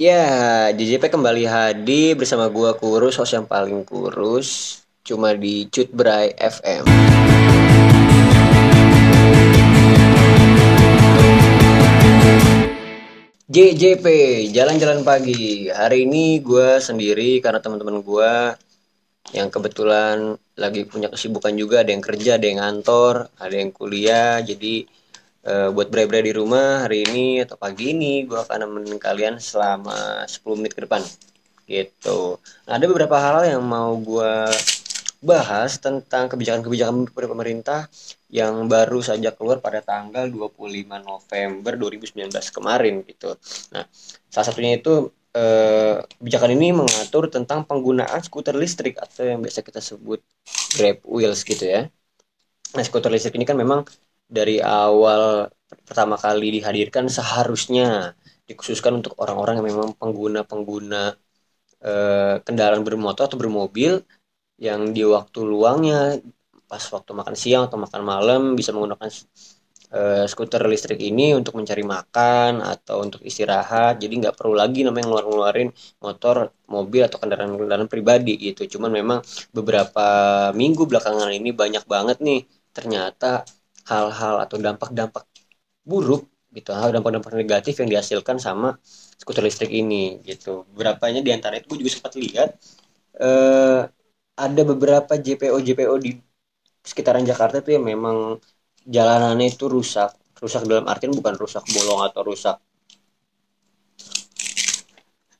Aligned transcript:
Ya, 0.00 0.72
JJP 0.72 1.12
kembali 1.12 1.44
hadir 1.44 2.16
bersama 2.16 2.48
gua 2.48 2.72
kurus, 2.72 3.20
host 3.20 3.36
yang 3.36 3.44
paling 3.44 3.84
kurus, 3.84 4.80
cuma 5.04 5.36
di 5.36 5.68
Cut 5.68 5.92
Bray 5.92 6.32
FM. 6.40 6.88
JJP, 13.44 14.06
jalan-jalan 14.56 15.04
pagi. 15.04 15.68
Hari 15.68 16.08
ini 16.08 16.40
gua 16.40 16.80
sendiri 16.80 17.44
karena 17.44 17.60
teman-teman 17.60 18.00
gua 18.00 18.56
yang 19.36 19.52
kebetulan 19.52 20.32
lagi 20.56 20.88
punya 20.88 21.12
kesibukan 21.12 21.52
juga, 21.52 21.84
ada 21.84 21.92
yang 21.92 22.00
kerja, 22.00 22.40
ada 22.40 22.48
yang 22.48 22.64
ngantor, 22.64 23.28
ada 23.36 23.52
yang 23.52 23.68
kuliah, 23.68 24.40
jadi 24.40 24.88
eh, 25.46 25.68
buat 25.74 25.88
bre-bre 25.92 26.20
di 26.24 26.32
rumah 26.36 26.84
hari 26.86 27.04
ini 27.08 27.44
atau 27.44 27.56
pagi 27.60 27.92
ini 27.94 28.24
gue 28.28 28.38
akan 28.38 28.58
nemenin 28.66 28.98
kalian 29.00 29.34
selama 29.40 30.24
10 30.28 30.56
menit 30.60 30.72
ke 30.76 30.82
depan. 30.86 31.02
Gitu. 31.70 32.18
Nah, 32.66 32.72
ada 32.76 32.86
beberapa 32.90 33.16
hal 33.20 33.46
yang 33.46 33.62
mau 33.62 33.94
gue 34.00 34.32
bahas 35.20 35.76
tentang 35.76 36.32
kebijakan-kebijakan 36.32 37.12
pemerintah 37.12 37.92
yang 38.32 38.64
baru 38.72 39.04
saja 39.04 39.36
keluar 39.36 39.60
pada 39.60 39.84
tanggal 39.84 40.24
25 40.32 40.96
November 41.04 41.72
2019 41.76 42.48
kemarin 42.48 43.04
gitu. 43.04 43.36
Nah 43.76 43.84
salah 44.32 44.46
satunya 44.48 44.80
itu 44.80 45.12
eh, 45.36 46.00
kebijakan 46.18 46.50
ini 46.56 46.72
mengatur 46.72 47.28
tentang 47.28 47.68
penggunaan 47.68 48.20
skuter 48.24 48.56
listrik 48.56 48.96
atau 48.96 49.28
yang 49.28 49.44
biasa 49.44 49.60
kita 49.60 49.80
sebut 49.84 50.24
grab 50.76 51.04
wheels 51.04 51.44
gitu 51.44 51.64
ya. 51.68 51.80
Nah 52.76 52.82
skuter 52.86 53.12
listrik 53.12 53.36
ini 53.36 53.44
kan 53.44 53.60
memang 53.60 53.84
dari 54.30 54.56
awal 54.62 55.50
pertama 55.88 56.14
kali 56.14 56.58
dihadirkan 56.58 57.06
seharusnya 57.10 58.14
dikhususkan 58.48 59.02
untuk 59.02 59.14
orang-orang 59.22 59.62
yang 59.62 59.68
memang 59.74 59.90
pengguna-pengguna 60.00 61.02
eh, 61.84 62.36
kendaraan 62.46 62.82
bermotor 62.86 63.24
atau 63.30 63.38
bermobil 63.42 64.02
yang 64.60 64.92
di 64.96 65.02
waktu 65.06 65.40
luangnya 65.42 66.18
pas 66.70 66.84
waktu 66.94 67.10
makan 67.20 67.34
siang 67.42 67.62
atau 67.66 67.78
makan 67.84 68.02
malam 68.06 68.42
bisa 68.58 68.70
menggunakan 68.74 69.08
eh, 69.98 70.24
skuter 70.30 70.62
listrik 70.72 71.00
ini 71.02 71.34
untuk 71.38 71.58
mencari 71.58 71.82
makan 71.82 72.62
atau 72.62 72.96
untuk 73.06 73.20
istirahat. 73.26 73.98
Jadi 74.02 74.14
nggak 74.22 74.36
perlu 74.38 74.54
lagi 74.62 74.86
namanya 74.86 75.06
ngeluarin 75.10 75.68
motor 76.04 76.36
mobil 76.70 77.02
atau 77.06 77.18
kendaraan-kendaraan 77.22 77.90
pribadi 77.90 78.38
gitu. 78.38 78.78
Cuman 78.78 78.90
memang 78.94 79.18
beberapa 79.56 80.06
minggu 80.54 80.82
belakangan 80.90 81.30
ini 81.34 81.50
banyak 81.54 81.84
banget 81.86 82.18
nih 82.22 82.40
ternyata 82.70 83.42
hal-hal 83.90 84.34
atau 84.44 84.56
dampak-dampak 84.66 85.24
buruk 85.90 86.22
gitu 86.56 86.70
hal 86.74 86.90
dampak-dampak 86.94 87.32
negatif 87.42 87.74
yang 87.80 87.88
dihasilkan 87.92 88.36
sama 88.46 88.68
skuter 89.20 89.44
listrik 89.46 89.70
ini 89.70 90.18
gitu. 90.28 90.66
Berapanya 90.78 91.20
di 91.26 91.30
antara 91.36 91.54
itu 91.58 91.66
gue 91.70 91.78
juga 91.82 91.92
sempat 91.96 92.12
lihat 92.18 92.48
eh, 93.20 93.80
ada 94.46 94.62
beberapa 94.70 95.12
JPO 95.24 95.56
JPO 95.66 95.94
di 96.04 96.10
sekitaran 96.84 97.24
Jakarta 97.30 97.56
tuh 97.66 97.72
yang 97.76 97.86
memang 97.86 98.38
jalanannya 98.86 99.46
itu 99.54 99.66
rusak. 99.70 100.10
Rusak 100.42 100.64
dalam 100.70 100.86
artian 100.92 101.12
bukan 101.12 101.34
rusak 101.36 101.64
bolong 101.74 102.00
atau 102.08 102.22
rusak. 102.24 102.56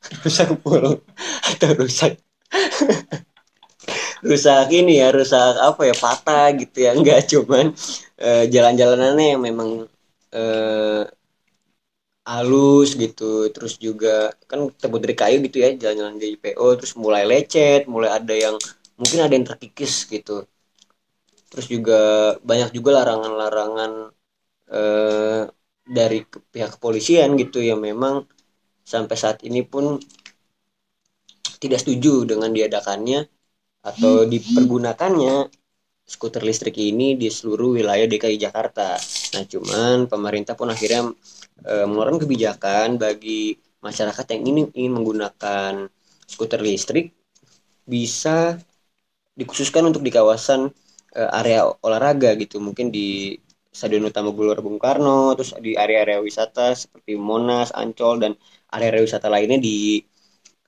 Rusak 0.23 0.49
bolong 0.61 0.99
atau 1.47 1.69
rusak 1.77 2.19
rusak 4.29 4.67
ini 4.79 5.01
ya 5.01 5.09
rusak 5.13 5.57
apa 5.69 5.81
ya 5.89 5.95
patah 5.97 6.47
gitu 6.61 6.77
ya 6.85 6.91
enggak 6.97 7.19
cuman 7.31 7.65
uh, 8.21 8.43
jalan-jalanannya 8.53 9.27
yang 9.37 9.41
memang 9.41 9.69
uh, 10.33 11.03
halus 12.31 12.89
gitu 13.03 13.49
terus 13.53 13.73
juga 13.81 14.29
kan 14.49 14.69
terbuat 14.81 15.01
dari 15.05 15.15
kayu 15.21 15.37
gitu 15.45 15.57
ya 15.63 15.69
jalan-jalan 15.81 16.15
di 16.21 16.29
PO 16.41 16.67
terus 16.77 16.93
mulai 17.03 17.23
lecet 17.25 17.81
mulai 17.89 18.09
ada 18.17 18.33
yang 18.45 18.55
mungkin 19.01 19.19
ada 19.25 19.33
yang 19.33 19.47
terkikis 19.49 20.05
gitu. 20.13 20.45
Terus 21.51 21.67
juga 21.67 21.99
banyak 22.49 22.69
juga 22.77 22.89
larangan-larangan 23.01 23.91
uh, 24.71 25.43
dari 25.97 26.19
pihak 26.53 26.77
kepolisian 26.77 27.35
gitu 27.41 27.59
yang 27.59 27.81
memang 27.81 28.23
sampai 28.85 29.15
saat 29.19 29.39
ini 29.43 29.61
pun 29.65 29.97
tidak 31.61 31.79
setuju 31.83 32.25
dengan 32.29 32.49
diadakannya 32.53 33.19
atau 33.81 34.25
dipergunakannya 34.29 35.49
skuter 36.05 36.43
listrik 36.43 36.75
ini 36.77 37.15
di 37.15 37.31
seluruh 37.31 37.79
wilayah 37.79 38.05
DKI 38.05 38.37
Jakarta. 38.37 38.99
Nah, 39.33 39.43
cuman 39.47 40.11
pemerintah 40.11 40.53
pun 40.59 40.67
akhirnya 40.67 41.07
e, 41.63 41.73
mengeluarkan 41.87 42.19
kebijakan 42.19 42.87
bagi 42.99 43.55
masyarakat 43.79 44.25
yang 44.35 44.41
ingin 44.45 44.65
ingin 44.75 44.93
menggunakan 44.99 45.73
skuter 46.27 46.59
listrik 46.61 47.15
bisa 47.87 48.59
dikhususkan 49.39 49.87
untuk 49.87 50.03
di 50.03 50.11
kawasan 50.11 50.69
e, 51.15 51.21
area 51.31 51.65
olahraga 51.81 52.35
gitu, 52.35 52.59
mungkin 52.59 52.91
di 52.91 53.39
Stadion 53.71 54.03
Utama 54.03 54.35
Gelora 54.35 54.59
Bung 54.59 54.75
Karno, 54.75 55.31
terus 55.39 55.55
di 55.63 55.79
area-area 55.79 56.19
wisata 56.19 56.75
seperti 56.75 57.15
Monas, 57.15 57.71
Ancol 57.71 58.19
dan 58.19 58.35
area-area 58.67 59.07
wisata 59.07 59.31
lainnya 59.31 59.63
di 59.63 60.03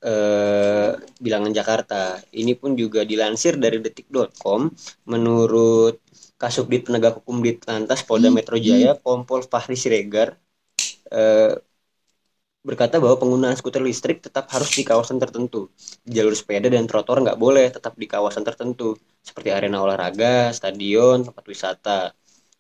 eh, 0.04 0.92
bilangan 1.24 1.52
Jakarta. 1.56 2.20
Ini 2.36 2.54
pun 2.60 2.76
juga 2.76 3.08
dilansir 3.08 3.56
dari 3.56 3.80
detik.com 3.80 4.70
menurut 5.08 6.04
Kasubdit 6.38 6.88
Penegak 6.88 7.24
Hukum 7.24 7.40
di 7.40 7.56
Lantas 7.64 8.04
Polda 8.04 8.28
hmm. 8.28 8.36
Metro 8.36 8.58
Jaya, 8.60 9.00
Kompol 9.00 9.48
Fahri 9.48 9.80
Siregar 9.80 10.36
eh, 11.14 11.56
berkata 12.64 12.96
bahwa 13.04 13.20
penggunaan 13.20 13.60
skuter 13.60 13.84
listrik 13.84 14.24
tetap 14.24 14.48
harus 14.56 14.72
di 14.72 14.84
kawasan 14.88 15.20
tertentu. 15.20 15.68
Jalur 16.08 16.32
sepeda 16.32 16.72
dan 16.72 16.88
trotoar 16.88 17.20
nggak 17.20 17.40
boleh 17.40 17.68
tetap 17.76 17.94
di 18.00 18.08
kawasan 18.08 18.44
tertentu, 18.48 18.96
seperti 19.20 19.52
arena 19.52 19.84
olahraga, 19.84 20.56
stadion, 20.56 21.28
tempat 21.28 21.44
wisata. 21.44 22.00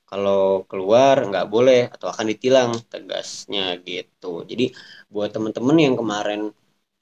Kalau 0.03 0.67
keluar 0.69 1.23
nggak 1.25 1.47
boleh 1.49 1.81
atau 1.89 2.11
akan 2.11 2.25
ditilang 2.31 2.71
tegasnya 2.91 3.79
gitu. 3.81 4.43
Jadi 4.43 4.75
buat 5.07 5.31
temen-temen 5.33 5.77
yang 5.79 5.95
kemarin 5.95 6.51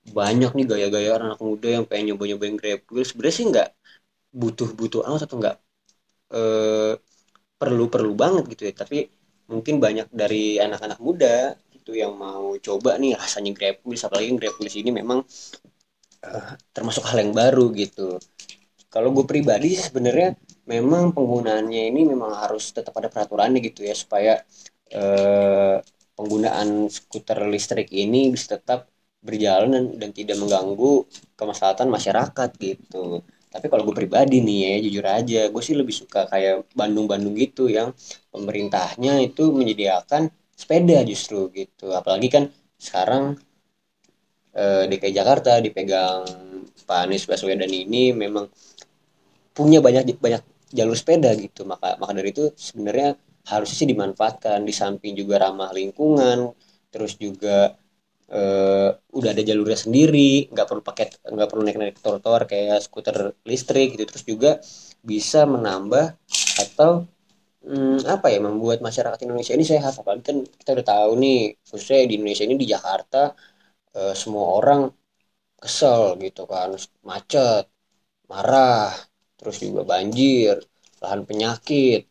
banyak 0.02 0.52
nih 0.58 0.66
gaya-gaya 0.66 1.10
anak 1.22 1.40
muda 1.42 1.68
yang 1.82 1.86
pengen 1.86 2.14
nyoba-nyobain 2.14 2.56
grab. 2.58 2.82
Wheel 2.90 3.06
sebenarnya 3.06 3.36
sih 3.38 3.46
nggak 3.52 3.70
butuh-butuh 4.34 5.02
amat 5.08 5.22
atau 5.30 5.38
nggak 5.42 5.58
eh, 6.34 6.94
perlu-perlu 7.62 8.14
banget 8.18 8.44
gitu 8.54 8.64
ya. 8.70 8.74
Tapi 8.74 8.98
mungkin 9.52 9.78
banyak 9.84 10.08
dari 10.10 10.58
anak-anak 10.58 11.00
muda 11.04 11.54
gitu 11.76 11.94
yang 11.94 12.16
mau 12.18 12.56
coba 12.58 12.98
nih 12.98 13.14
rasanya 13.20 13.52
grab 13.58 13.78
wheels. 13.86 14.04
Apalagi 14.08 14.34
grab 14.40 14.56
wheels 14.58 14.76
ini 14.80 14.90
memang 14.90 15.22
uh, 16.26 16.52
termasuk 16.74 17.04
hal 17.10 17.22
yang 17.22 17.34
baru 17.36 17.70
gitu. 17.74 18.18
Kalau 18.92 19.10
gue 19.16 19.24
pribadi 19.24 19.72
sebenarnya 19.80 20.36
memang 20.68 21.16
penggunaannya 21.16 21.90
ini 21.92 22.02
memang 22.04 22.36
harus 22.36 22.76
tetap 22.76 22.92
ada 23.00 23.08
peraturannya 23.08 23.64
gitu 23.64 23.88
ya 23.88 23.96
supaya 23.96 24.44
uh, 24.96 25.80
penggunaan 26.16 26.92
skuter 26.92 27.40
listrik 27.48 27.88
ini 27.96 28.30
bisa 28.36 28.60
tetap 28.60 28.91
berjalan 29.22 29.70
dan, 29.76 29.86
dan 30.02 30.10
tidak 30.14 30.38
mengganggu 30.42 31.06
kemaslahatan 31.40 31.88
masyarakat 31.94 32.50
gitu. 32.58 33.22
Tapi 33.52 33.66
kalau 33.68 33.84
gue 33.84 33.96
pribadi 33.96 34.40
nih 34.40 34.58
ya 34.64 34.74
jujur 34.88 35.06
aja 35.06 35.42
gue 35.52 35.62
sih 35.64 35.76
lebih 35.76 35.92
suka 35.92 36.26
kayak 36.32 36.72
Bandung-Bandung 36.74 37.36
gitu 37.36 37.68
yang 37.68 37.92
pemerintahnya 38.34 39.20
itu 39.28 39.52
menyediakan 39.52 40.32
sepeda 40.56 41.04
justru 41.06 41.52
gitu. 41.52 41.92
Apalagi 41.92 42.28
kan 42.32 42.44
sekarang 42.80 43.36
eh, 44.56 44.84
DKI 44.90 45.14
Jakarta 45.20 45.60
dipegang 45.60 46.24
Pak 46.88 47.00
Anies 47.08 47.28
Baswedan 47.30 47.72
ini 47.72 48.12
memang 48.16 48.48
punya 49.52 49.80
banyak 49.84 50.18
banyak 50.18 50.44
jalur 50.72 50.96
sepeda 50.96 51.32
gitu. 51.36 51.64
Maka 51.68 52.00
maka 52.02 52.12
dari 52.16 52.32
itu 52.34 52.52
sebenarnya 52.56 53.16
harusnya 53.52 53.78
sih 53.84 53.90
dimanfaatkan. 53.92 54.60
Di 54.64 54.74
samping 54.76 55.14
juga 55.18 55.42
ramah 55.44 55.72
lingkungan 55.76 56.52
terus 56.92 57.16
juga 57.16 57.76
uh, 58.32 58.90
udah 59.18 59.30
ada 59.34 59.44
jalurnya 59.50 59.78
sendiri 59.86 60.48
nggak 60.52 60.68
perlu 60.70 60.82
pakai 60.90 61.06
nggak 61.36 61.48
perlu 61.50 61.62
naik 61.68 61.78
naik 61.82 61.96
trotoar 62.04 62.42
kayak 62.52 62.80
skuter 62.86 63.36
listrik 63.50 63.88
gitu. 63.96 64.04
Terus 64.10 64.26
juga 64.32 64.52
bisa 65.04 65.40
menambah 65.54 66.06
atau 66.64 66.92
hmm, 67.66 68.08
apa 68.08 68.28
ya 68.34 68.40
membuat 68.48 68.80
masyarakat 68.88 69.20
Indonesia 69.26 69.54
ini 69.58 69.66
sehat. 69.68 69.94
Apalagi 70.02 70.24
kan 70.30 70.38
kita 70.60 70.70
udah 70.78 70.86
tahu 70.94 71.12
nih 71.24 71.38
khususnya 71.68 71.98
di 72.10 72.14
Indonesia 72.20 72.46
ini 72.48 72.56
di 72.60 72.68
Jakarta 72.74 73.18
uh, 73.98 74.14
semua 74.22 74.46
orang 74.60 74.82
kesel 75.62 76.18
gitu 76.24 76.44
kan. 76.54 76.70
Macet 77.10 77.66
marah 78.32 78.92
terus 79.38 79.58
juga 79.64 79.82
banjir 79.94 80.56
lahan 81.04 81.22
penyakit. 81.30 82.02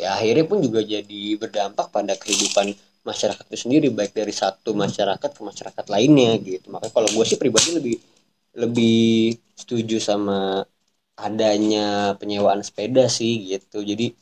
Ya 0.00 0.08
akhirnya 0.16 0.44
pun 0.50 0.58
juga 0.66 0.80
jadi 0.94 1.22
berdampak 1.42 1.86
pada 1.96 2.14
kehidupan 2.22 2.66
masyarakat 3.08 3.44
itu 3.48 3.58
sendiri 3.64 3.88
baik 3.88 4.12
dari 4.12 4.30
satu 4.30 4.76
masyarakat 4.76 5.30
ke 5.32 5.40
masyarakat 5.40 5.84
lainnya 5.88 6.36
gitu. 6.44 6.68
Makanya 6.68 6.92
kalau 6.92 7.08
gue 7.08 7.24
sih 7.24 7.38
pribadi 7.40 7.70
lebih 7.72 7.96
lebih 8.58 9.38
setuju 9.56 9.96
sama 9.98 10.62
adanya 11.18 12.14
penyewaan 12.20 12.60
sepeda 12.60 13.08
sih 13.08 13.56
gitu. 13.56 13.80
Jadi 13.82 14.12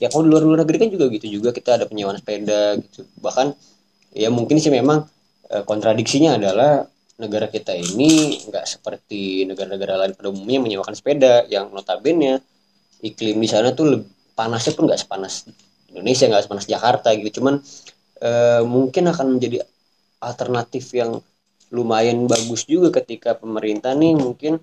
ya 0.00 0.08
kalau 0.08 0.24
di 0.26 0.30
luar 0.32 0.42
luar 0.48 0.58
negeri 0.64 0.76
kan 0.82 0.90
juga 0.90 1.06
gitu 1.12 1.26
juga 1.28 1.50
kita 1.52 1.76
ada 1.76 1.84
penyewaan 1.86 2.18
sepeda 2.18 2.80
gitu. 2.80 3.04
Bahkan 3.20 3.46
ya 4.16 4.32
mungkin 4.32 4.56
sih 4.58 4.72
memang 4.72 5.06
uh, 5.52 5.64
kontradiksinya 5.68 6.40
adalah 6.40 6.88
negara 7.20 7.46
kita 7.52 7.76
ini 7.76 8.40
nggak 8.48 8.64
seperti 8.64 9.44
negara-negara 9.44 10.00
lain 10.00 10.12
pada 10.16 10.28
umumnya 10.32 10.58
menyewakan 10.64 10.96
sepeda 10.96 11.44
yang 11.52 11.68
notabene 11.68 12.40
iklim 13.04 13.36
di 13.36 13.48
sana 13.48 13.76
tuh 13.76 13.96
lebih, 13.96 14.08
panasnya 14.32 14.72
pun 14.72 14.88
nggak 14.88 15.00
sepanas 15.04 15.44
Indonesia 15.92 16.24
nggak 16.30 16.44
sepanas 16.48 16.66
Jakarta 16.66 17.12
gitu. 17.14 17.40
Cuman 17.42 17.60
uh, 18.20 18.62
mungkin 18.64 19.08
akan 19.08 19.36
menjadi 19.36 19.64
alternatif 20.20 20.92
yang 20.92 21.20
lumayan 21.70 22.26
bagus 22.26 22.66
juga 22.66 23.00
ketika 23.00 23.38
pemerintah 23.38 23.94
nih 23.96 24.18
mungkin 24.18 24.60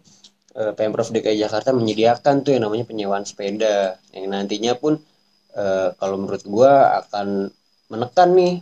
uh, 0.56 0.72
pemprov 0.76 1.10
DKI 1.10 1.40
Jakarta 1.42 1.74
menyediakan 1.74 2.44
tuh 2.46 2.56
yang 2.56 2.68
namanya 2.68 2.86
penyewaan 2.86 3.24
sepeda 3.26 3.98
yang 4.14 4.32
nantinya 4.32 4.76
pun 4.78 5.00
uh, 5.56 5.90
kalau 5.98 6.16
menurut 6.20 6.44
gua 6.46 7.02
akan 7.06 7.50
menekan 7.88 8.30
nih 8.36 8.54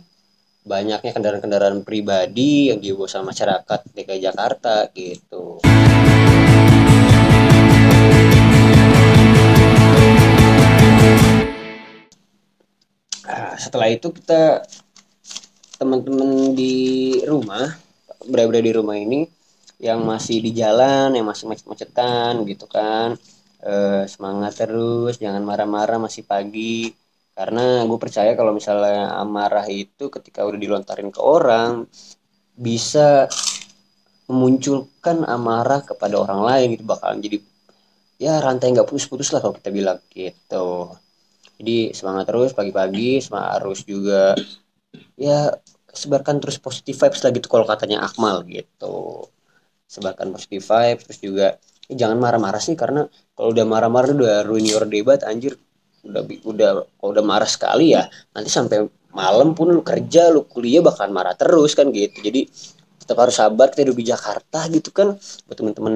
banyaknya 0.66 1.14
kendaraan-kendaraan 1.14 1.86
pribadi 1.86 2.74
yang 2.74 2.82
dibawa 2.82 3.06
sama 3.06 3.30
masyarakat 3.30 3.80
DKI 3.94 4.18
Jakarta 4.18 4.90
gitu. 4.90 5.62
Nah, 13.26 13.54
setelah 13.58 13.90
itu 13.90 14.10
kita 14.10 14.66
teman-teman 15.76 16.56
di 16.56 16.76
rumah 17.28 17.68
berada 18.24 18.58
di 18.58 18.72
rumah 18.72 18.96
ini 18.96 19.28
yang 19.76 20.08
masih 20.08 20.40
di 20.40 20.56
jalan 20.56 21.12
yang 21.12 21.28
masih 21.28 21.48
macet-macetan 21.52 22.40
gitu 22.48 22.64
kan. 22.64 23.16
E, 23.60 24.04
semangat 24.08 24.64
terus 24.64 25.20
jangan 25.20 25.44
marah-marah 25.44 26.00
masih 26.00 26.24
pagi. 26.24 26.92
Karena 27.36 27.84
gue 27.84 27.98
percaya 28.00 28.32
kalau 28.32 28.56
misalnya 28.56 29.12
amarah 29.20 29.68
itu 29.68 30.08
ketika 30.08 30.48
udah 30.48 30.56
dilontarin 30.56 31.12
ke 31.12 31.20
orang 31.20 31.84
bisa 32.56 33.28
memunculkan 34.26 35.28
amarah 35.28 35.84
kepada 35.84 36.16
orang 36.16 36.40
lain 36.40 36.66
gitu 36.74 36.84
bakalan 36.88 37.20
jadi 37.20 37.38
ya 38.16 38.40
rantai 38.40 38.72
nggak 38.72 38.88
putus-putus 38.88 39.28
lah 39.36 39.44
kalau 39.44 39.54
kita 39.60 39.68
bilang 39.68 40.00
gitu. 40.08 40.96
Jadi 41.60 41.92
semangat 41.92 42.24
terus 42.28 42.56
pagi-pagi 42.56 43.20
semangat 43.20 43.60
harus 43.60 43.80
juga 43.84 44.32
ya 45.16 45.56
sebarkan 45.96 46.38
terus 46.44 46.60
positif 46.60 47.00
vibes 47.00 47.24
lah 47.24 47.32
gitu 47.32 47.48
kalau 47.48 47.64
katanya 47.64 48.04
Akmal 48.04 48.44
gitu. 48.46 49.26
Sebarkan 49.88 50.30
positif 50.36 50.68
vibes 50.68 51.02
terus 51.08 51.20
juga 51.24 51.46
ya 51.88 52.06
jangan 52.06 52.20
marah-marah 52.20 52.60
sih 52.60 52.76
karena 52.76 53.08
kalau 53.32 53.50
udah 53.56 53.64
marah-marah 53.64 54.12
udah 54.12 54.44
ruin 54.44 54.68
your 54.68 54.84
debat 54.84 55.24
anjir. 55.24 55.56
Udah 56.06 56.22
udah 56.46 56.68
kalau 57.00 57.10
udah 57.16 57.24
marah 57.24 57.48
sekali 57.48 57.96
ya 57.96 58.06
nanti 58.36 58.52
sampai 58.52 58.86
malam 59.16 59.56
pun 59.56 59.72
lu 59.72 59.80
kerja 59.80 60.28
lu 60.28 60.44
kuliah 60.44 60.84
bakalan 60.84 61.12
marah 61.16 61.34
terus 61.34 61.72
kan 61.72 61.88
gitu. 61.90 62.20
Jadi 62.20 62.46
tetap 63.00 63.16
harus 63.24 63.36
sabar 63.40 63.72
kita 63.72 63.88
di 63.88 64.04
Jakarta 64.04 64.68
gitu 64.68 64.92
kan. 64.92 65.16
Buat 65.48 65.56
temen-temen 65.56 65.94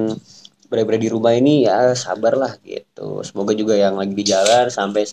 berada 0.71 0.99
di 1.03 1.11
rumah 1.11 1.35
ini 1.37 1.67
ya 1.69 1.93
sabar 1.93 2.35
lah 2.39 2.57
gitu. 2.65 3.21
Semoga 3.27 3.53
juga 3.53 3.75
yang 3.77 4.01
lagi 4.01 4.15
di 4.17 4.25
jalan 4.25 4.71
sampai 4.73 5.05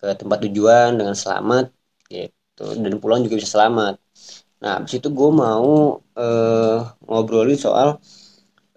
ke 0.00 0.06
tempat 0.16 0.38
tujuan 0.48 0.96
dengan 0.98 1.14
selamat 1.16 1.70
gitu 2.10 2.39
dan 2.76 3.00
pulang 3.00 3.24
juga 3.24 3.40
bisa 3.40 3.50
selamat. 3.56 3.96
Nah 4.60 4.80
habis 4.80 5.00
itu 5.00 5.08
gue 5.08 5.30
mau 5.32 5.98
uh, 5.98 6.78
ngobrolin 7.08 7.56
soal 7.56 7.96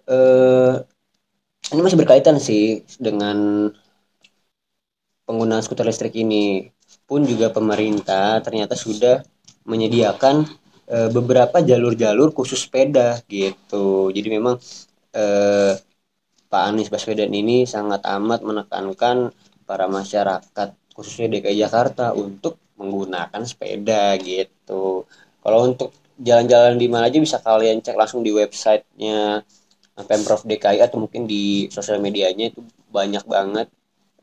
uh, 0.08 0.74
ini 1.72 1.80
masih 1.80 1.96
berkaitan 2.00 2.36
sih 2.36 2.84
dengan 3.00 3.68
penggunaan 5.24 5.64
skuter 5.64 5.88
listrik 5.88 6.12
ini. 6.16 6.68
Pun 7.04 7.24
juga 7.24 7.52
pemerintah 7.52 8.40
ternyata 8.44 8.76
sudah 8.76 9.20
menyediakan 9.64 10.44
e, 10.88 11.08
beberapa 11.12 11.60
jalur-jalur 11.60 12.32
khusus 12.36 12.64
sepeda 12.64 13.20
gitu. 13.28 14.12
Jadi 14.12 14.28
memang 14.28 14.56
e, 15.12 15.24
Pak 16.48 16.62
Anies 16.70 16.92
Baswedan 16.92 17.32
ini 17.32 17.64
sangat 17.64 18.04
amat 18.04 18.40
menekankan 18.44 19.32
para 19.64 19.88
masyarakat 19.88 20.68
khususnya 20.94 21.26
DKI 21.40 21.64
Jakarta 21.64 22.12
untuk 22.14 22.60
menggunakan 22.78 23.42
sepeda 23.46 24.18
gitu. 24.20 25.06
Kalau 25.44 25.58
untuk 25.68 25.94
jalan-jalan 26.18 26.78
di 26.78 26.86
mana 26.86 27.10
aja 27.10 27.18
bisa 27.18 27.38
kalian 27.42 27.82
cek 27.82 27.98
langsung 27.98 28.22
di 28.22 28.30
websitenya 28.30 29.42
Pemprov 29.94 30.42
DKI 30.42 30.82
atau 30.82 30.98
mungkin 30.98 31.26
di 31.30 31.70
sosial 31.70 32.02
medianya 32.02 32.50
itu 32.50 32.60
banyak 32.90 33.22
banget. 33.26 33.70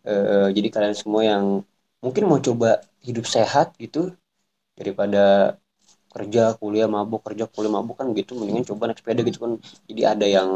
Uh, 0.01 0.49
jadi 0.51 0.67
kalian 0.67 0.95
semua 0.97 1.21
yang 1.23 1.45
mungkin 2.01 2.23
mau 2.27 2.41
coba 2.41 2.81
hidup 3.05 3.23
sehat 3.29 3.77
gitu 3.77 4.11
daripada 4.75 5.55
kerja 6.11 6.57
kuliah 6.59 6.89
mabuk 6.91 7.23
kerja 7.23 7.47
kuliah 7.47 7.71
mabuk 7.71 7.95
kan 8.01 8.11
gitu 8.11 8.35
mendingan 8.35 8.67
coba 8.67 8.91
naik 8.91 8.99
sepeda 8.99 9.21
gitu 9.23 9.39
kan. 9.39 9.51
Jadi 9.87 10.01
ada 10.03 10.27
yang 10.27 10.49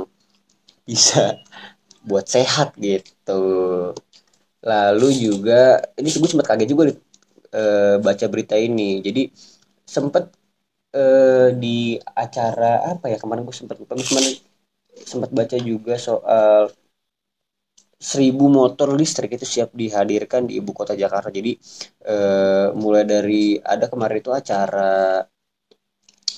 bisa 0.83 1.39
buat 2.03 2.27
sehat 2.27 2.75
gitu. 2.75 3.43
Lalu 4.65 5.07
juga 5.13 5.79
ini 5.95 6.09
gue 6.09 6.29
sempat 6.29 6.47
kaget 6.49 6.67
juga 6.73 6.83
uh, 7.55 7.95
baca 8.03 8.25
berita 8.33 8.55
ini. 8.59 8.99
Jadi 8.99 9.31
sempet 9.95 10.23
uh, 10.99 11.49
di 11.55 11.95
acara 12.23 12.83
apa 12.91 13.05
ya 13.13 13.17
kemarin 13.21 13.43
gue 13.47 13.55
sempat 13.55 13.77
lupa. 13.81 13.95
Kemarin 13.95 14.35
sempat 14.95 15.31
baca 15.31 15.57
juga 15.59 15.95
soal 15.99 16.71
seribu 17.95 18.45
motor 18.51 18.93
listrik 18.99 19.31
itu 19.37 19.47
siap 19.47 19.69
dihadirkan 19.73 20.47
di 20.47 20.59
ibu 20.59 20.71
kota 20.75 20.93
Jakarta. 20.93 21.29
Jadi 21.31 21.51
eh, 22.05 22.67
mulai 22.75 23.03
dari 23.07 23.57
ada 23.73 23.85
kemarin 23.91 24.17
itu 24.21 24.31
acara 24.35 25.23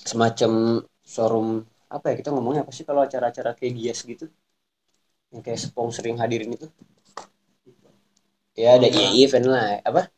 semacam 0.09 0.51
showroom 1.03 1.49
apa 1.87 2.05
ya 2.11 2.15
kita 2.19 2.29
ngomongnya 2.35 2.61
apa 2.63 2.71
sih 2.75 2.85
kalau 2.87 3.01
acara-acara 3.03 3.51
kayak 3.57 3.73
gias 3.77 3.99
gitu? 4.05 4.25
Yang 5.33 5.41
kayak 5.45 5.59
sepong 5.59 5.89
sering 5.91 6.15
hadirin 6.21 6.55
itu? 6.55 6.67
Ya 8.57 8.79
ada 8.79 8.87
ya 8.89 9.07
event 9.21 9.47
lah 9.53 9.67
apa 9.85 10.09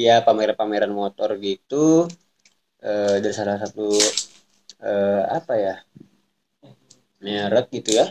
iya 0.00 0.14
pameran-pameran 0.26 0.92
motor 1.00 1.30
gitu 1.46 1.74
eh, 2.82 3.16
dari 3.22 3.34
salah 3.34 3.56
satu 3.62 3.86
eh, 4.82 5.22
apa 5.38 5.54
ya 5.56 5.74
merek 7.22 7.70
gitu 7.70 7.90
ya 8.02 8.06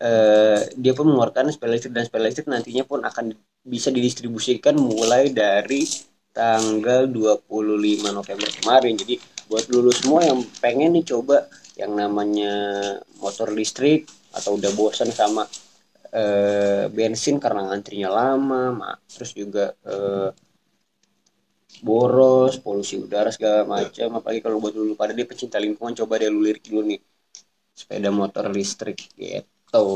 eh, 0.00 0.60
dia 0.78 0.92
pun 0.96 1.08
mengeluarkan 1.10 1.52
sepeda 1.52 1.72
listrik 1.74 1.92
dan 1.94 2.04
sepeda 2.06 2.24
listrik 2.28 2.48
nantinya 2.50 2.84
pun 2.86 3.00
akan 3.04 3.34
bisa 3.64 3.90
didistribusikan 3.92 4.76
mulai 4.78 5.30
dari 5.32 5.84
tanggal 6.32 7.10
25 7.10 8.14
November 8.14 8.48
kemarin. 8.62 8.94
Jadi 8.96 9.18
buat 9.50 9.66
dulu 9.66 9.90
semua 9.92 10.22
yang 10.24 10.40
pengen 10.62 10.94
nih 10.96 11.06
coba 11.16 11.48
yang 11.76 11.92
namanya 11.96 12.52
motor 13.20 13.50
listrik 13.52 14.06
atau 14.34 14.56
udah 14.60 14.70
bosan 14.76 15.10
sama 15.10 15.44
eh, 16.14 16.86
bensin 16.92 17.38
karena 17.42 17.68
ngantrinya 17.68 18.10
lama, 18.12 18.96
terus 19.10 19.32
juga 19.36 19.74
eh, 19.86 20.30
boros, 21.82 22.58
polusi 22.60 22.98
udara 23.00 23.30
segala 23.34 23.64
macam. 23.64 24.08
Apalagi 24.18 24.40
kalau 24.44 24.58
buat 24.62 24.74
dulu 24.74 24.92
pada 24.98 25.12
dia 25.16 25.26
pecinta 25.28 25.56
lingkungan 25.60 25.94
coba 26.04 26.20
deh 26.20 26.30
lu 26.30 26.40
lirik 26.44 26.64
dulu 26.68 26.82
nih. 26.94 27.00
Sepeda 27.74 28.10
motor 28.10 28.50
listrik 28.50 28.98
gitu. 29.14 29.86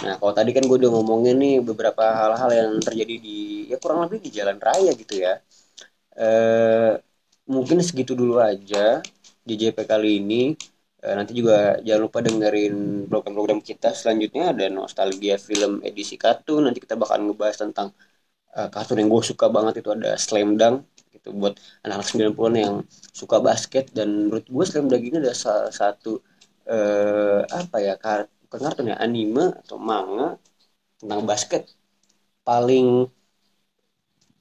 Nah 0.00 0.14
kalau 0.16 0.32
tadi 0.32 0.50
kan 0.56 0.64
gue 0.64 0.76
udah 0.80 0.90
ngomongin 0.96 1.36
nih 1.36 1.56
beberapa 1.60 2.00
hal-hal 2.00 2.50
yang 2.56 2.70
terjadi 2.80 3.14
di 3.20 3.68
ya 3.68 3.76
kurang 3.76 4.08
lebih 4.08 4.18
di 4.24 4.30
jalan 4.32 4.56
raya 4.56 4.90
gitu 4.96 5.14
ya. 5.20 5.36
Eh, 6.16 6.92
mungkin 7.50 7.78
segitu 7.84 8.12
dulu 8.16 8.40
aja 8.40 9.04
di 9.44 9.54
JP 9.60 9.78
kali 9.84 10.20
ini. 10.22 10.56
Eh, 11.00 11.14
nanti 11.16 11.32
juga 11.32 11.80
jangan 11.80 12.02
lupa 12.06 12.18
dengerin 12.20 12.76
program-program 13.08 13.60
kita 13.64 13.92
selanjutnya. 13.92 14.52
Ada 14.52 14.68
nostalgia 14.72 15.36
film 15.40 15.80
edisi 15.84 16.16
kartun. 16.20 16.68
Nanti 16.68 16.80
kita 16.84 16.96
bakal 16.96 17.24
ngebahas 17.24 17.56
tentang 17.60 17.88
uh, 18.56 18.68
kartun 18.72 18.98
yang 19.00 19.10
gue 19.10 19.22
suka 19.22 19.46
banget 19.52 19.82
itu 19.84 19.90
ada 19.94 20.16
Slam 20.18 20.58
Dunk 20.58 20.86
gitu 21.14 21.34
buat 21.36 21.54
anak-anak 21.84 22.06
90-an 22.34 22.54
yang 22.56 22.74
suka 23.12 23.36
basket. 23.42 23.90
Dan 23.92 24.30
menurut 24.30 24.46
gue 24.46 24.64
Slam 24.66 24.86
Dunk 24.90 25.02
ini 25.04 25.16
adalah 25.20 25.36
salah 25.36 25.74
satu 25.74 26.22
eh, 26.70 27.40
apa 27.46 27.76
ya 27.82 27.94
bukan 28.46 28.60
kartun 28.62 28.90
ya 28.94 28.96
anime 29.02 29.54
atau 29.66 29.76
manga 29.78 30.38
tentang 31.00 31.20
basket. 31.26 31.62
Paling 32.46 33.06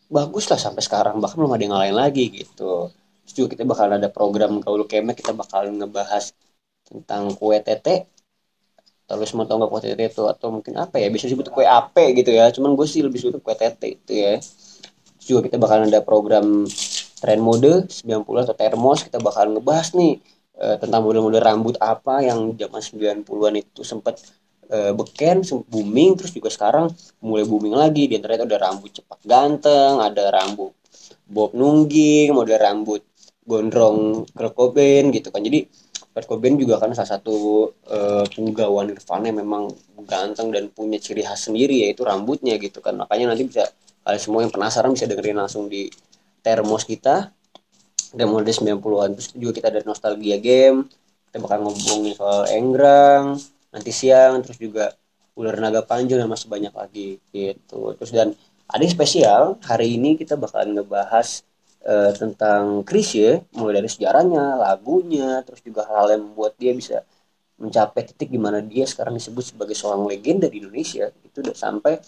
bagus 0.10 0.46
lah 0.50 0.58
sampai 0.58 0.82
sekarang 0.82 1.22
bahkan 1.22 1.38
belum 1.38 1.54
ada 1.54 1.64
yang 1.64 1.74
ngalahin 1.76 1.98
lagi 1.98 2.26
gitu. 2.34 2.90
Terus 3.26 3.34
juga 3.38 3.48
kita 3.54 3.64
bakal 3.68 3.88
ada 3.94 4.10
program 4.10 4.62
kalau 4.66 4.86
kemek 4.90 5.22
kita 5.22 5.34
bakal 5.38 5.70
ngebahas 5.70 6.34
tentang 6.90 7.34
kue 7.38 7.58
tete 7.62 8.10
terus 9.18 9.34
mau 9.34 9.46
tau 9.50 9.58
nggak 9.58 9.72
kue 9.74 9.82
tete 9.82 10.06
itu 10.06 10.24
atau 10.30 10.48
mungkin 10.54 10.74
apa 10.78 11.02
ya 11.02 11.10
bisa 11.10 11.26
disebut 11.26 11.50
kue 11.50 11.66
ape 11.66 12.14
gitu 12.14 12.30
ya. 12.30 12.54
Cuman 12.54 12.78
gue 12.78 12.86
sih 12.86 13.02
lebih 13.02 13.18
suka 13.18 13.42
kue 13.42 13.56
tete 13.58 13.98
itu 13.98 14.12
ya. 14.14 14.38
Terus 15.18 15.26
juga 15.26 15.50
kita 15.50 15.58
bakal 15.58 15.90
ada 15.90 16.02
program 16.06 16.70
tren 17.20 17.40
mode 17.42 17.90
90 17.90 18.24
atau 18.46 18.56
termos 18.56 19.04
kita 19.04 19.18
bakal 19.20 19.52
ngebahas 19.52 19.92
nih 19.98 20.22
uh, 20.62 20.76
tentang 20.80 21.02
model-model 21.04 21.42
rambut 21.42 21.76
apa 21.82 22.24
yang 22.24 22.56
zaman 22.56 22.82
90-an 23.26 23.56
itu 23.60 23.82
sempat 23.84 24.22
uh, 24.72 24.94
beken, 24.96 25.44
booming. 25.68 26.16
Terus 26.20 26.32
juga 26.32 26.50
sekarang 26.54 26.94
mulai 27.20 27.44
booming 27.44 27.76
lagi. 27.76 28.08
Di 28.08 28.16
antaranya 28.20 28.46
ada 28.46 28.58
rambut 28.70 28.92
cepat 28.94 29.20
ganteng, 29.26 30.00
ada 30.00 30.32
rambut 30.32 30.72
bob 31.30 31.54
nungging, 31.54 32.34
model 32.34 32.58
rambut 32.58 33.02
gondrong 33.46 34.26
Kurt 34.34 34.78
gitu 35.14 35.28
kan. 35.34 35.42
Jadi 35.42 35.66
Kurt 36.10 36.26
Cobain 36.26 36.58
juga 36.58 36.82
kan 36.82 36.90
salah 36.98 37.18
satu 37.18 37.70
uh, 37.86 38.26
penggawa 38.28 38.84
Nirvana 38.84 39.30
yang 39.30 39.40
memang 39.46 39.70
ganteng 40.10 40.50
dan 40.50 40.68
punya 40.74 40.98
ciri 40.98 41.22
khas 41.22 41.48
sendiri 41.48 41.86
yaitu 41.86 42.02
rambutnya 42.02 42.58
gitu 42.58 42.82
kan. 42.82 42.98
Makanya 42.98 43.32
nanti 43.32 43.46
bisa 43.46 43.70
kalian 44.04 44.22
semua 44.22 44.40
yang 44.42 44.52
penasaran 44.52 44.90
bisa 44.92 45.06
dengerin 45.06 45.38
langsung 45.38 45.70
di 45.70 45.88
termos 46.42 46.84
kita. 46.84 47.30
Demo 48.10 48.42
di 48.42 48.50
90-an 48.50 49.14
terus 49.14 49.30
juga 49.38 49.62
kita 49.62 49.68
ada 49.70 49.82
nostalgia 49.86 50.42
game. 50.42 50.90
Kita 51.30 51.38
bakal 51.46 51.62
ngomongin 51.62 52.18
soal 52.18 52.50
Enggrang 52.58 53.38
nanti 53.70 53.94
siang 53.94 54.42
terus 54.42 54.58
juga 54.58 54.90
ular 55.38 55.56
naga 55.62 55.86
panjang 55.86 56.20
dan 56.20 56.28
masih 56.28 56.50
banyak 56.50 56.74
lagi 56.74 57.22
gitu. 57.30 57.94
Terus 57.96 58.12
dan 58.12 58.34
ada 58.66 58.82
yang 58.82 58.94
spesial 58.94 59.44
hari 59.62 59.98
ini 59.98 60.18
kita 60.18 60.34
bakal 60.38 60.66
ngebahas 60.66 61.46
uh, 61.86 62.12
tentang 62.16 62.82
Chris 62.84 63.16
ya 63.16 63.40
mulai 63.56 63.84
dari 63.84 63.90
sejarahnya 63.92 64.60
lagunya 64.60 65.44
terus 65.44 65.62
juga 65.64 65.86
hal-hal 65.88 66.20
yang 66.20 66.24
membuat 66.32 66.58
dia 66.60 66.72
bisa 66.76 67.04
mencapai 67.60 68.08
titik 68.08 68.32
di 68.32 68.40
mana 68.40 68.64
dia 68.64 68.88
sekarang 68.88 69.20
disebut 69.20 69.52
sebagai 69.52 69.76
seorang 69.76 70.08
legenda 70.08 70.48
di 70.48 70.64
Indonesia. 70.64 71.12
Itu 71.28 71.44
udah 71.44 71.56
sampai 71.56 72.00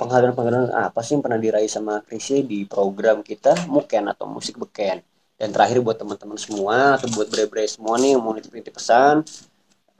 penghargaan-penghargaan 0.00 0.72
apa 0.72 1.00
sih 1.04 1.14
yang 1.14 1.22
pernah 1.22 1.36
diraih 1.36 1.68
sama 1.68 2.00
Chris 2.00 2.32
di 2.32 2.64
program 2.64 3.20
kita 3.20 3.68
Muken 3.68 4.08
atau 4.08 4.24
musik 4.24 4.56
beken. 4.56 5.04
Dan 5.36 5.52
terakhir 5.52 5.84
buat 5.84 6.00
teman-teman 6.00 6.40
semua 6.40 6.96
atau 6.96 7.10
buat 7.12 7.28
bre-bre 7.28 7.68
semua 7.68 8.00
nih 8.00 8.16
yang 8.16 8.22
mau 8.24 8.32
nitip-nitip 8.32 8.80
pesan 8.80 9.26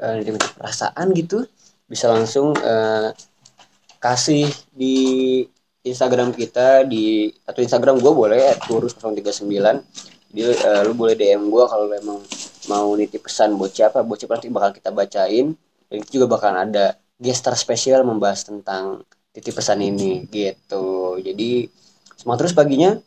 uh, 0.00 0.14
nitip-nitip 0.18 0.54
perasaan 0.56 1.06
gitu 1.14 1.46
bisa 1.84 2.10
langsung 2.10 2.56
uh, 2.56 3.12
kasih 4.00 4.48
di 4.72 4.96
Instagram 5.84 6.32
kita 6.32 6.88
di 6.88 7.28
atau 7.44 7.60
Instagram 7.60 8.00
gue 8.00 8.12
boleh 8.12 8.56
kurus 8.64 8.96
039 8.96 9.44
dia 10.34 10.50
uh, 10.50 10.82
lu 10.82 10.98
boleh 10.98 11.14
DM 11.14 11.46
gue 11.46 11.64
kalau 11.70 11.86
emang 11.94 12.18
mau 12.66 12.90
nitip 12.98 13.28
pesan 13.28 13.54
buat 13.54 13.70
siapa 13.70 14.02
buat 14.02 14.18
siapa 14.18 14.40
nanti 14.40 14.50
bakal 14.50 14.74
kita 14.74 14.90
bacain. 14.90 15.54
Dan 15.86 15.96
itu 16.02 16.18
juga 16.18 16.26
bakal 16.34 16.58
ada 16.58 16.98
gestar 17.22 17.54
spesial 17.54 18.02
membahas 18.02 18.42
tentang 18.42 19.06
titip 19.30 19.54
pesan 19.54 19.78
ini 19.78 20.26
gitu. 20.32 21.20
Jadi 21.22 21.70
semangat 22.18 22.48
terus 22.48 22.54
paginya. 22.56 22.98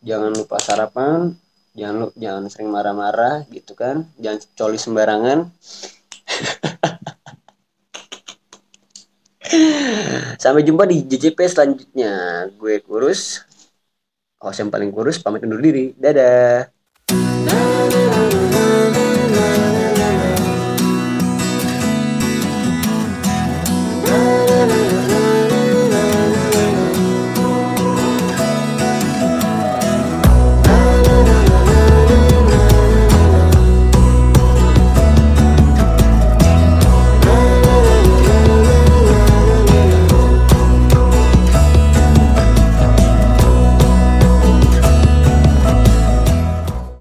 Jangan 0.00 0.32
lupa 0.32 0.56
sarapan 0.62 1.36
jangan 1.78 1.94
lu 1.94 2.08
jangan 2.18 2.42
sering 2.48 2.70
marah-marah 2.72 3.44
gitu 3.52 3.76
kan. 3.76 4.08
Jangan 4.16 4.38
coli 4.56 4.78
sembarangan 4.80 5.38
Sampai 10.42 10.62
jumpa 10.64 10.84
di 10.88 11.04
JJP 11.04 11.38
selanjutnya. 11.48 12.12
Gue 12.56 12.80
kurus. 12.84 13.44
Oh, 14.38 14.54
yang 14.54 14.70
paling 14.70 14.94
kurus 14.94 15.18
pamit 15.18 15.42
undur 15.42 15.58
diri. 15.58 15.92
Dadah. 15.98 16.77